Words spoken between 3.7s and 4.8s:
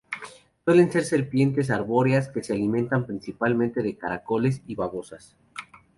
de caracoles y